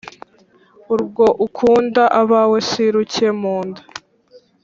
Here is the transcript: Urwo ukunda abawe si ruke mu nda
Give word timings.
Urwo 0.93 1.25
ukunda 1.45 2.03
abawe 2.21 2.57
si 2.69 2.83
ruke 2.93 3.27
mu 3.41 3.57
nda 3.67 3.81